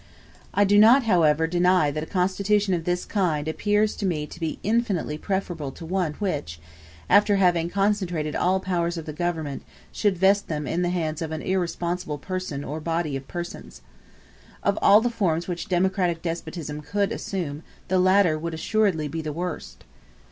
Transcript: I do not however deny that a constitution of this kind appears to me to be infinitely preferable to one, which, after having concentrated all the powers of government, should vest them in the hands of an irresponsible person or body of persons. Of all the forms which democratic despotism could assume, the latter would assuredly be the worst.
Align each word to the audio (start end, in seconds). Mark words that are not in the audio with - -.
I 0.51 0.63
do 0.63 0.79
not 0.79 1.03
however 1.03 1.45
deny 1.45 1.91
that 1.91 2.01
a 2.01 2.07
constitution 2.07 2.73
of 2.73 2.85
this 2.85 3.05
kind 3.05 3.47
appears 3.47 3.95
to 3.97 4.05
me 4.07 4.25
to 4.25 4.39
be 4.39 4.57
infinitely 4.63 5.19
preferable 5.19 5.71
to 5.73 5.85
one, 5.85 6.13
which, 6.15 6.59
after 7.07 7.35
having 7.35 7.69
concentrated 7.69 8.35
all 8.35 8.57
the 8.57 8.65
powers 8.65 8.97
of 8.97 9.15
government, 9.15 9.61
should 9.91 10.17
vest 10.17 10.47
them 10.47 10.65
in 10.65 10.81
the 10.81 10.89
hands 10.89 11.21
of 11.21 11.31
an 11.31 11.43
irresponsible 11.43 12.17
person 12.17 12.63
or 12.63 12.79
body 12.79 13.15
of 13.15 13.27
persons. 13.27 13.83
Of 14.63 14.79
all 14.81 15.01
the 15.01 15.11
forms 15.11 15.47
which 15.47 15.67
democratic 15.69 16.23
despotism 16.23 16.81
could 16.81 17.11
assume, 17.11 17.61
the 17.87 17.99
latter 17.99 18.39
would 18.39 18.55
assuredly 18.55 19.07
be 19.07 19.21
the 19.21 19.31
worst. 19.33 19.83